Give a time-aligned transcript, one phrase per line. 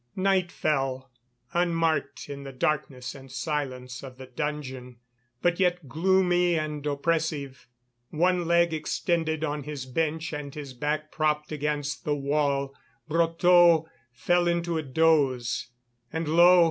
[0.15, 1.11] Night fell,
[1.53, 4.97] unmarked in the darkness and silence of the dungeon,
[5.43, 7.67] but yet gloomy and oppressive.
[8.09, 12.73] One leg extended on his bench and his back propped against the wall,
[13.07, 15.67] Brotteaux fell into a doze.
[16.11, 16.59] And lo!